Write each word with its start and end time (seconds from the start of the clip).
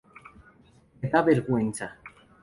Me 1.01 1.09
da 1.11 1.23
vergüenza". 1.23 1.95